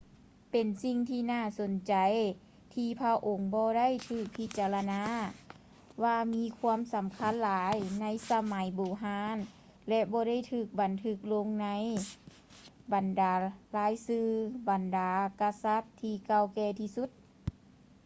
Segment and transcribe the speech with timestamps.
[0.51, 1.93] ເປັນສິ່ງທີ່ໜ້າສົນໃຈ
[2.75, 5.01] ທີ່ພະອົງບໍ່ໄດ້ຖືກພິຈາລະນາ
[6.03, 9.37] ວ່າມີຄວາມສຳຄັນຫຼາຍໃນສະໄໝບູຮານ
[9.89, 11.67] ແລະ ບໍ່ໄດ້ຖືກບັນທຶກລົງໃນ
[12.93, 13.33] ບັນດາ
[13.77, 14.25] ລາຍຊື່
[14.69, 15.11] ບັນດາ
[15.41, 17.09] ກະສັດທີ່ເກົ່າແກ່ທີ່ສຸດ